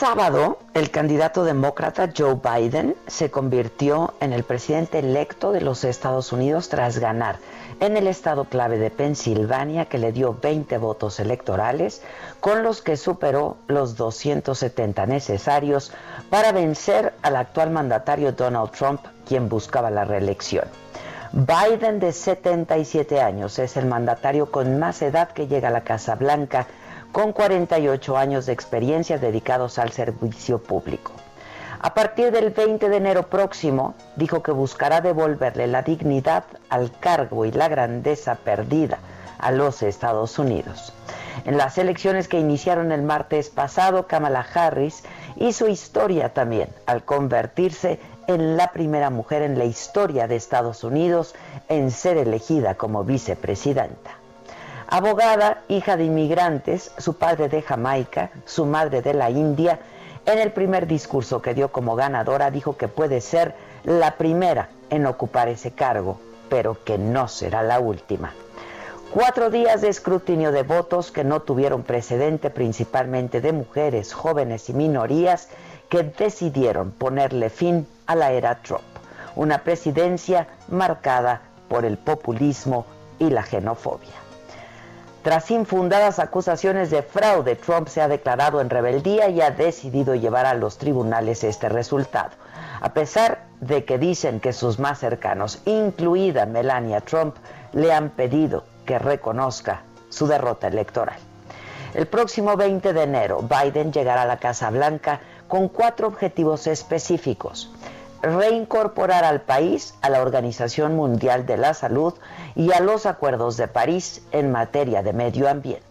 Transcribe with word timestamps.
Sábado, 0.00 0.56
el 0.72 0.90
candidato 0.90 1.44
demócrata 1.44 2.08
Joe 2.16 2.40
Biden 2.42 2.96
se 3.06 3.30
convirtió 3.30 4.14
en 4.20 4.32
el 4.32 4.44
presidente 4.44 5.00
electo 5.00 5.52
de 5.52 5.60
los 5.60 5.84
Estados 5.84 6.32
Unidos 6.32 6.70
tras 6.70 6.98
ganar 6.98 7.36
en 7.80 7.98
el 7.98 8.06
estado 8.06 8.46
clave 8.46 8.78
de 8.78 8.90
Pensilvania, 8.90 9.84
que 9.84 9.98
le 9.98 10.12
dio 10.12 10.34
20 10.40 10.78
votos 10.78 11.20
electorales, 11.20 12.00
con 12.40 12.62
los 12.62 12.80
que 12.80 12.96
superó 12.96 13.58
los 13.66 13.96
270 13.96 15.04
necesarios 15.04 15.92
para 16.30 16.52
vencer 16.52 17.12
al 17.20 17.36
actual 17.36 17.68
mandatario 17.68 18.32
Donald 18.32 18.70
Trump, 18.70 19.02
quien 19.28 19.50
buscaba 19.50 19.90
la 19.90 20.06
reelección. 20.06 20.64
Biden, 21.32 22.00
de 22.00 22.12
77 22.12 23.20
años, 23.20 23.58
es 23.58 23.76
el 23.76 23.84
mandatario 23.84 24.50
con 24.50 24.78
más 24.78 25.02
edad 25.02 25.28
que 25.28 25.46
llega 25.46 25.68
a 25.68 25.72
la 25.72 25.84
Casa 25.84 26.14
Blanca 26.14 26.66
con 27.12 27.32
48 27.32 28.16
años 28.16 28.46
de 28.46 28.52
experiencia 28.52 29.18
dedicados 29.18 29.78
al 29.78 29.90
servicio 29.92 30.58
público. 30.58 31.12
A 31.82 31.94
partir 31.94 32.30
del 32.30 32.50
20 32.50 32.88
de 32.88 32.96
enero 32.96 33.28
próximo, 33.28 33.94
dijo 34.16 34.42
que 34.42 34.52
buscará 34.52 35.00
devolverle 35.00 35.66
la 35.66 35.82
dignidad 35.82 36.44
al 36.68 36.92
cargo 37.00 37.46
y 37.46 37.52
la 37.52 37.68
grandeza 37.68 38.34
perdida 38.34 38.98
a 39.38 39.50
los 39.50 39.82
Estados 39.82 40.38
Unidos. 40.38 40.92
En 41.46 41.56
las 41.56 41.78
elecciones 41.78 42.28
que 42.28 42.38
iniciaron 42.38 42.92
el 42.92 43.02
martes 43.02 43.48
pasado, 43.48 44.06
Kamala 44.06 44.46
Harris 44.52 45.04
hizo 45.36 45.68
historia 45.68 46.34
también 46.34 46.68
al 46.84 47.02
convertirse 47.04 47.98
en 48.26 48.58
la 48.58 48.72
primera 48.72 49.08
mujer 49.08 49.40
en 49.40 49.58
la 49.58 49.64
historia 49.64 50.28
de 50.28 50.36
Estados 50.36 50.84
Unidos 50.84 51.34
en 51.68 51.90
ser 51.90 52.18
elegida 52.18 52.74
como 52.74 53.04
vicepresidenta. 53.04 54.10
Abogada, 54.86 55.59
hija 55.70 55.96
de 55.96 56.04
inmigrantes, 56.04 56.92
su 56.98 57.14
padre 57.14 57.48
de 57.48 57.62
Jamaica, 57.62 58.30
su 58.44 58.66
madre 58.66 59.02
de 59.02 59.14
la 59.14 59.30
India, 59.30 59.78
en 60.26 60.38
el 60.38 60.52
primer 60.52 60.86
discurso 60.86 61.40
que 61.40 61.54
dio 61.54 61.72
como 61.72 61.96
ganadora 61.96 62.50
dijo 62.50 62.76
que 62.76 62.88
puede 62.88 63.20
ser 63.20 63.54
la 63.84 64.16
primera 64.16 64.68
en 64.90 65.06
ocupar 65.06 65.48
ese 65.48 65.70
cargo, 65.70 66.20
pero 66.48 66.82
que 66.84 66.98
no 66.98 67.28
será 67.28 67.62
la 67.62 67.78
última. 67.78 68.32
Cuatro 69.12 69.50
días 69.50 69.80
de 69.80 69.88
escrutinio 69.88 70.52
de 70.52 70.62
votos 70.62 71.10
que 71.10 71.24
no 71.24 71.40
tuvieron 71.42 71.82
precedente, 71.82 72.50
principalmente 72.50 73.40
de 73.40 73.52
mujeres, 73.52 74.12
jóvenes 74.12 74.68
y 74.68 74.74
minorías, 74.74 75.48
que 75.88 76.02
decidieron 76.02 76.92
ponerle 76.92 77.50
fin 77.50 77.86
a 78.06 78.14
la 78.14 78.30
era 78.32 78.62
Trump, 78.62 78.82
una 79.34 79.64
presidencia 79.64 80.46
marcada 80.68 81.42
por 81.68 81.84
el 81.84 81.96
populismo 81.98 82.86
y 83.18 83.30
la 83.30 83.42
xenofobia. 83.42 84.29
Tras 85.22 85.50
infundadas 85.50 86.18
acusaciones 86.18 86.88
de 86.90 87.02
fraude, 87.02 87.54
Trump 87.54 87.88
se 87.88 88.00
ha 88.00 88.08
declarado 88.08 88.62
en 88.62 88.70
rebeldía 88.70 89.28
y 89.28 89.42
ha 89.42 89.50
decidido 89.50 90.14
llevar 90.14 90.46
a 90.46 90.54
los 90.54 90.78
tribunales 90.78 91.44
este 91.44 91.68
resultado, 91.68 92.30
a 92.80 92.94
pesar 92.94 93.44
de 93.60 93.84
que 93.84 93.98
dicen 93.98 94.40
que 94.40 94.54
sus 94.54 94.78
más 94.78 94.98
cercanos, 94.98 95.60
incluida 95.66 96.46
Melania 96.46 97.02
Trump, 97.02 97.36
le 97.74 97.92
han 97.92 98.08
pedido 98.08 98.64
que 98.86 98.98
reconozca 98.98 99.82
su 100.08 100.26
derrota 100.26 100.68
electoral. 100.68 101.18
El 101.92 102.06
próximo 102.06 102.56
20 102.56 102.94
de 102.94 103.02
enero, 103.02 103.42
Biden 103.42 103.92
llegará 103.92 104.22
a 104.22 104.26
la 104.26 104.38
Casa 104.38 104.70
Blanca 104.70 105.20
con 105.48 105.68
cuatro 105.68 106.08
objetivos 106.08 106.66
específicos 106.66 107.70
reincorporar 108.22 109.24
al 109.24 109.40
país 109.40 109.94
a 110.02 110.10
la 110.10 110.22
Organización 110.22 110.94
Mundial 110.94 111.46
de 111.46 111.56
la 111.56 111.74
Salud 111.74 112.14
y 112.54 112.72
a 112.72 112.80
los 112.80 113.06
acuerdos 113.06 113.56
de 113.56 113.68
París 113.68 114.22
en 114.32 114.52
materia 114.52 115.02
de 115.02 115.12
medio 115.12 115.48
ambiente. 115.48 115.84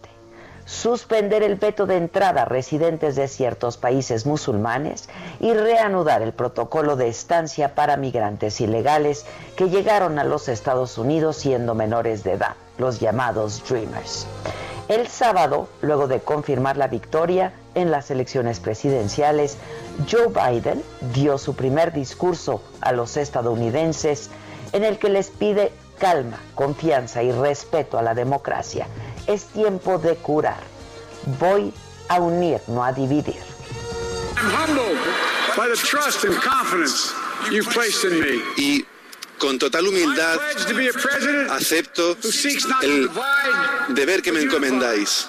Suspender 0.66 1.42
el 1.42 1.56
veto 1.56 1.86
de 1.86 1.96
entrada 1.96 2.42
a 2.42 2.44
residentes 2.44 3.16
de 3.16 3.26
ciertos 3.26 3.76
países 3.76 4.24
musulmanes 4.24 5.08
y 5.40 5.52
reanudar 5.52 6.22
el 6.22 6.32
protocolo 6.32 6.94
de 6.94 7.08
estancia 7.08 7.74
para 7.74 7.96
migrantes 7.96 8.60
ilegales 8.60 9.26
que 9.56 9.68
llegaron 9.68 10.20
a 10.20 10.24
los 10.24 10.48
Estados 10.48 10.96
Unidos 10.96 11.38
siendo 11.38 11.74
menores 11.74 12.22
de 12.22 12.32
edad, 12.34 12.54
los 12.78 13.00
llamados 13.00 13.64
Dreamers. 13.68 14.28
El 14.86 15.08
sábado, 15.08 15.68
luego 15.82 16.06
de 16.06 16.20
confirmar 16.20 16.76
la 16.76 16.88
victoria 16.88 17.52
en 17.74 17.90
las 17.90 18.10
elecciones 18.10 18.60
presidenciales, 18.60 19.56
Joe 20.08 20.28
Biden 20.28 20.82
dio 21.12 21.38
su 21.38 21.54
primer 21.54 21.92
discurso 21.92 22.62
a 22.80 22.92
los 22.92 23.16
estadounidenses 23.16 24.30
en 24.72 24.84
el 24.84 24.98
que 24.98 25.08
les 25.08 25.28
pide 25.28 25.72
calma, 25.98 26.38
confianza 26.54 27.22
y 27.22 27.32
respeto 27.32 27.98
a 27.98 28.02
la 28.02 28.14
democracia. 28.14 28.86
Es 29.26 29.46
tiempo 29.46 29.98
de 29.98 30.16
curar. 30.16 30.60
Voy 31.38 31.72
a 32.08 32.20
unir, 32.20 32.60
no 32.68 32.84
a 32.84 32.92
dividir. 32.92 33.40
Y 38.56 38.84
con 39.38 39.58
total 39.58 39.86
humildad 39.86 40.38
acepto 41.50 42.16
el 42.82 43.10
deber 43.88 44.22
que 44.22 44.32
me 44.32 44.42
encomendáis. 44.42 45.28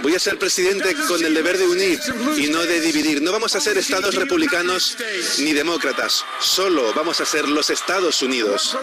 Voy 0.00 0.14
a 0.14 0.18
ser 0.18 0.38
presidente 0.38 0.94
con 1.08 1.24
el 1.24 1.34
deber 1.34 1.58
de 1.58 1.66
unir 1.66 1.98
y 2.36 2.48
no 2.48 2.60
de 2.62 2.80
dividir. 2.80 3.22
No 3.22 3.32
vamos 3.32 3.54
a 3.54 3.60
ser 3.60 3.78
estados 3.78 4.14
republicanos 4.14 4.96
ni 5.38 5.52
demócratas. 5.52 6.24
Solo 6.40 6.92
vamos 6.94 7.20
a 7.20 7.24
ser 7.24 7.48
los 7.48 7.70
Estados 7.70 8.22
Unidos. 8.22 8.76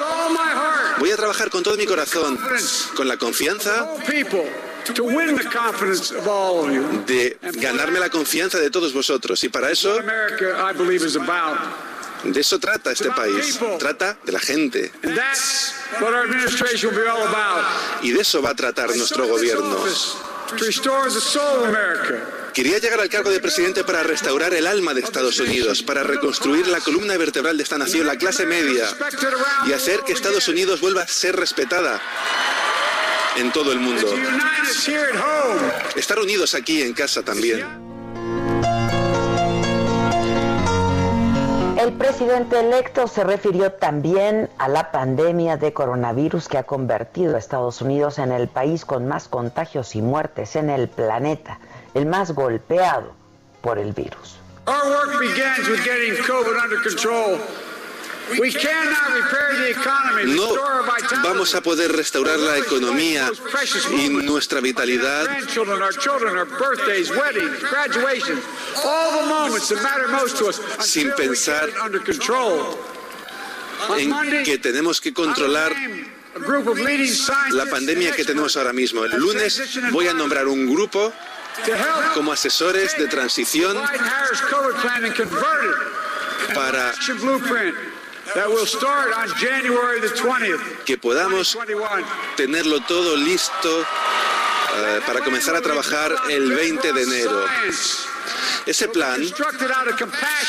Voy 0.99 1.11
a 1.11 1.15
trabajar 1.15 1.49
con 1.49 1.63
todo 1.63 1.77
mi 1.77 1.85
corazón, 1.85 2.39
con 2.95 3.07
la 3.07 3.17
confianza 3.17 3.87
de 7.07 7.37
ganarme 7.41 7.99
la 7.99 8.09
confianza 8.09 8.59
de 8.59 8.69
todos 8.69 8.93
vosotros. 8.93 9.43
Y 9.43 9.49
para 9.49 9.71
eso 9.71 9.97
de 12.23 12.39
eso 12.39 12.59
trata 12.59 12.91
este 12.91 13.11
país. 13.11 13.59
Trata 13.79 14.17
de 14.23 14.31
la 14.31 14.39
gente. 14.39 14.91
Y 18.01 18.11
de 18.11 18.21
eso 18.21 18.41
va 18.41 18.51
a 18.51 18.55
tratar 18.55 18.95
nuestro 18.95 19.27
gobierno. 19.27 19.77
Quería 22.53 22.77
llegar 22.77 22.99
al 22.99 23.09
cargo 23.09 23.31
de 23.31 23.39
presidente 23.39 23.83
para 23.83 24.03
restaurar 24.03 24.53
el 24.53 24.67
alma 24.67 24.93
de 24.93 25.01
Estados 25.01 25.39
Unidos, 25.39 25.81
para 25.81 26.03
reconstruir 26.03 26.67
la 26.67 26.79
columna 26.79 27.17
vertebral 27.17 27.57
de 27.57 27.63
esta 27.63 27.77
nación, 27.77 28.05
la 28.05 28.17
clase 28.17 28.45
media, 28.45 28.85
y 29.65 29.73
hacer 29.73 30.01
que 30.01 30.13
Estados 30.13 30.47
Unidos 30.47 30.79
vuelva 30.79 31.01
a 31.01 31.07
ser 31.07 31.35
respetada 31.35 32.01
en 33.37 33.51
todo 33.51 33.71
el 33.71 33.79
mundo. 33.79 34.13
Estar 35.95 36.19
unidos 36.19 36.53
aquí 36.53 36.81
en 36.81 36.93
casa 36.93 37.23
también. 37.23 37.82
El 41.93 41.99
presidente 41.99 42.59
electo 42.59 43.07
se 43.07 43.23
refirió 43.23 43.73
también 43.73 44.49
a 44.57 44.67
la 44.67 44.91
pandemia 44.91 45.57
de 45.57 45.73
coronavirus 45.73 46.47
que 46.47 46.57
ha 46.57 46.63
convertido 46.63 47.35
a 47.35 47.37
Estados 47.37 47.83
Unidos 47.83 48.17
en 48.17 48.31
el 48.31 48.47
país 48.47 48.83
con 48.83 49.07
más 49.07 49.27
contagios 49.27 49.95
y 49.95 50.01
muertes 50.01 50.55
en 50.55 50.71
el 50.71 50.89
planeta, 50.89 51.59
el 51.93 52.07
más 52.07 52.31
golpeado 52.31 53.13
por 53.61 53.77
el 53.77 53.93
virus. 53.93 54.39
No 60.25 60.53
vamos 61.23 61.55
a 61.55 61.61
poder 61.61 61.91
restaurar 61.91 62.39
la 62.39 62.57
economía 62.57 63.31
y 63.91 64.09
nuestra 64.09 64.59
vitalidad. 64.59 65.27
Sin 70.79 71.11
pensar 71.13 71.69
en 73.97 74.43
que 74.43 74.57
tenemos 74.57 75.01
que 75.01 75.13
controlar 75.13 75.73
la 77.51 77.65
pandemia 77.67 78.15
que 78.15 78.25
tenemos 78.25 78.57
ahora 78.57 78.73
mismo. 78.73 79.05
El 79.05 79.11
lunes 79.19 79.79
voy 79.91 80.07
a 80.07 80.13
nombrar 80.13 80.47
un 80.47 80.71
grupo 80.71 81.13
como 82.13 82.31
asesores 82.31 82.97
de 82.97 83.07
transición 83.07 83.77
para 86.53 86.93
que 90.85 90.97
podamos 90.97 91.57
tenerlo 92.35 92.81
todo 92.81 93.17
listo 93.17 93.81
eh, 93.81 95.01
para 95.05 95.19
comenzar 95.19 95.55
a 95.55 95.61
trabajar 95.61 96.15
el 96.29 96.51
20 96.51 96.93
de 96.93 97.03
enero. 97.03 97.45
Ese 98.65 98.87
plan 98.87 99.21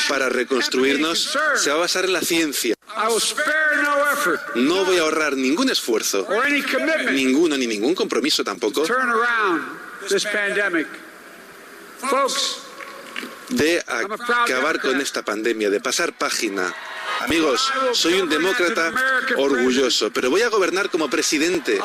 para 0.07 0.29
reconstruirnos 0.29 1.37
se 1.55 1.69
va 1.69 1.75
a 1.75 1.79
basar 1.79 2.05
en 2.05 2.13
la 2.13 2.21
ciencia. 2.21 2.75
No 4.55 4.85
voy 4.85 4.97
a 4.97 5.01
ahorrar 5.01 5.35
ningún 5.35 5.69
esfuerzo, 5.69 6.27
ninguno 7.11 7.57
ni 7.57 7.67
ningún 7.67 7.93
compromiso 7.93 8.43
tampoco 8.43 8.83
de 13.49 13.83
acabar 13.87 14.79
con 14.79 14.99
esta 15.01 15.23
pandemia, 15.23 15.69
de 15.69 15.79
pasar 15.79 16.13
página. 16.13 16.73
Amigos, 17.21 17.71
soy 17.93 18.21
un 18.21 18.29
demócrata 18.29 18.91
orgulloso, 19.37 20.11
pero 20.11 20.29
voy 20.29 20.41
a 20.41 20.49
gobernar 20.49 20.89
como 20.89 21.09
presidente 21.09 21.79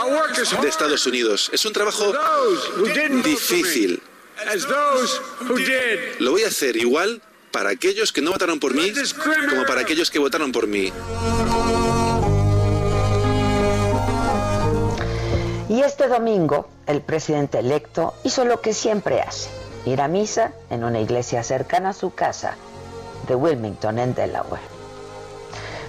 de 0.62 0.69
Estados 0.69 1.06
Unidos. 1.06 1.50
Es 1.53 1.65
un 1.65 1.73
trabajo 1.73 2.12
difícil. 3.25 4.03
Lo 6.19 6.32
voy 6.32 6.44
a 6.44 6.49
hacer 6.49 6.77
igual 6.77 7.23
para 7.50 7.71
aquellos 7.71 8.12
que 8.12 8.23
no 8.23 8.32
votaron 8.32 8.61
por 8.61 8.75
mí 8.75 8.93
como 9.49 9.65
para 9.65 9.81
aquellos 9.81 10.11
que 10.11 10.19
votaron 10.19 10.53
por 10.53 10.67
mí. 10.67 10.93
Y 15.69 15.82
este 15.82 16.09
domingo, 16.09 16.69
el 16.87 17.00
presidente 17.00 17.61
electo 17.61 18.15
hizo 18.25 18.44
lo 18.44 18.61
que 18.61 18.75
siempre 18.75 19.21
hace, 19.21 19.50
ir 19.87 20.00
a 20.00 20.09
misa 20.09 20.53
en 20.69 20.82
una 20.82 21.00
iglesia 21.00 21.44
cercana 21.44 21.91
a 21.91 21.93
su 21.93 22.12
casa 22.12 22.56
de 23.29 23.37
Wilmington, 23.37 24.00
en 24.00 24.15
Delaware. 24.15 24.69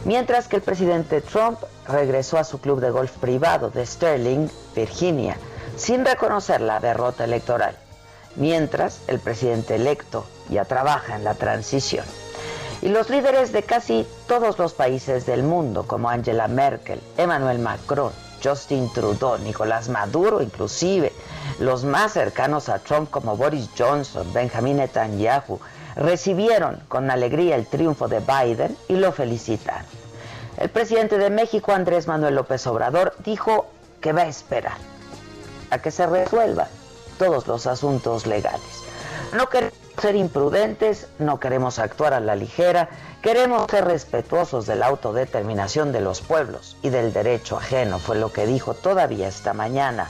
Mientras 0.03 0.47
que 0.47 0.55
el 0.55 0.61
presidente 0.63 1.21
Trump 1.21 1.59
regresó 1.87 2.37
a 2.37 2.43
su 2.43 2.59
club 2.59 2.79
de 2.79 2.89
golf 2.89 3.11
privado 3.17 3.69
de 3.69 3.85
Sterling, 3.85 4.47
Virginia, 4.75 5.37
sin 5.77 6.05
reconocer 6.05 6.61
la 6.61 6.79
derrota 6.79 7.23
electoral. 7.23 7.75
Mientras 8.35 9.01
el 9.07 9.19
presidente 9.19 9.75
electo 9.75 10.25
ya 10.49 10.65
trabaja 10.65 11.15
en 11.15 11.23
la 11.23 11.35
transición. 11.35 12.05
Y 12.81 12.89
los 12.89 13.11
líderes 13.11 13.51
de 13.51 13.61
casi 13.61 14.07
todos 14.27 14.57
los 14.57 14.73
países 14.73 15.27
del 15.27 15.43
mundo, 15.43 15.85
como 15.85 16.09
Angela 16.09 16.47
Merkel, 16.47 16.99
Emmanuel 17.17 17.59
Macron, 17.59 18.11
Justin 18.43 18.91
Trudeau, 18.91 19.37
Nicolás 19.37 19.87
Maduro, 19.87 20.41
inclusive 20.41 21.13
los 21.59 21.83
más 21.83 22.13
cercanos 22.13 22.69
a 22.69 22.79
Trump 22.79 23.11
como 23.11 23.37
Boris 23.37 23.69
Johnson, 23.77 24.33
Benjamin 24.33 24.77
Netanyahu, 24.77 25.59
recibieron 25.95 26.81
con 26.87 27.09
alegría 27.11 27.55
el 27.55 27.67
triunfo 27.67 28.07
de 28.07 28.19
Biden 28.19 28.77
y 28.87 28.95
lo 28.95 29.11
felicitaron. 29.11 29.85
El 30.57 30.69
presidente 30.69 31.17
de 31.17 31.29
México, 31.29 31.71
Andrés 31.71 32.07
Manuel 32.07 32.35
López 32.35 32.65
Obrador, 32.67 33.15
dijo 33.23 33.67
que 33.99 34.13
va 34.13 34.23
a 34.23 34.27
esperar 34.27 34.77
a 35.69 35.79
que 35.79 35.91
se 35.91 36.05
resuelvan 36.05 36.67
todos 37.17 37.47
los 37.47 37.67
asuntos 37.67 38.27
legales. 38.27 38.61
No 39.33 39.47
queremos 39.49 39.73
ser 40.01 40.15
imprudentes, 40.15 41.07
no 41.19 41.39
queremos 41.39 41.79
actuar 41.79 42.13
a 42.13 42.19
la 42.19 42.35
ligera, 42.35 42.89
queremos 43.21 43.69
ser 43.69 43.85
respetuosos 43.85 44.65
de 44.65 44.75
la 44.75 44.87
autodeterminación 44.87 45.91
de 45.91 46.01
los 46.01 46.21
pueblos 46.21 46.77
y 46.81 46.89
del 46.89 47.13
derecho 47.13 47.57
ajeno, 47.57 47.99
fue 47.99 48.17
lo 48.17 48.33
que 48.33 48.45
dijo 48.45 48.73
todavía 48.73 49.27
esta 49.27 49.53
mañana 49.53 50.09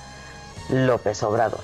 López 0.69 1.21
Obrador. 1.23 1.61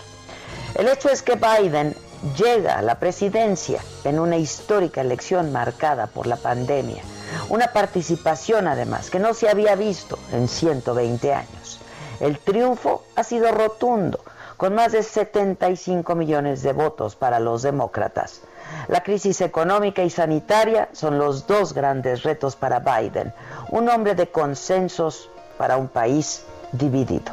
El 0.76 0.88
hecho 0.88 1.10
es 1.10 1.24
que 1.24 1.36
Biden 1.36 1.96
llega 2.36 2.78
a 2.78 2.82
la 2.82 3.00
presidencia 3.00 3.82
en 4.04 4.20
una 4.20 4.38
histórica 4.38 5.02
elección 5.02 5.52
marcada 5.52 6.08
por 6.08 6.28
la 6.28 6.36
pandemia, 6.36 7.04
una 7.50 7.68
participación 7.74 8.68
además 8.68 9.10
que 9.10 9.20
no 9.20 9.34
se 9.34 9.50
había 9.50 9.76
visto 9.76 10.18
en 10.32 10.48
120 10.48 11.34
años. 11.34 11.80
El 12.20 12.40
triunfo 12.40 13.04
ha 13.16 13.24
sido 13.24 13.52
rotundo 13.52 14.20
con 14.58 14.74
más 14.74 14.92
de 14.92 15.04
75 15.04 16.16
millones 16.16 16.64
de 16.64 16.74
votos 16.74 17.16
para 17.16 17.40
los 17.40 17.62
demócratas. 17.62 18.42
La 18.88 19.04
crisis 19.04 19.42
económica 19.42 20.04
y 20.04 20.10
sanitaria 20.10 20.90
son 20.94 21.20
los 21.20 21.46
dos 21.46 21.74
grandes 21.74 22.24
retos 22.24 22.56
para 22.56 22.80
Biden, 22.80 23.34
un 23.70 23.88
hombre 23.90 24.16
de 24.16 24.28
consensos 24.28 25.30
para 25.58 25.78
un 25.78 25.88
país 25.88 26.44
dividido, 26.72 27.32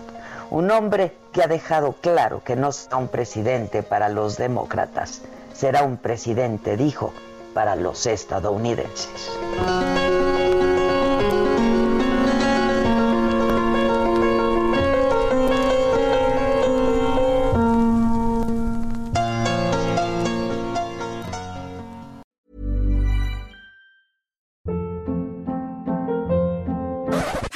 un 0.51 0.71
hombre 0.71 1.17
que 1.33 1.43
ha 1.43 1.47
dejado 1.47 1.95
claro 2.01 2.43
que 2.45 2.57
no 2.57 2.73
será 2.73 2.97
un 2.97 3.09
presidente 3.09 3.83
para 3.83 4.09
los 4.09 4.37
demócratas, 4.37 5.23
será 5.53 5.83
un 5.83 5.97
presidente, 5.97 6.77
dijo, 6.77 7.13
para 7.55 7.77
los 7.77 8.07
estadounidenses. 8.07 9.31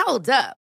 Hold 0.09 0.31
up. 0.31 0.68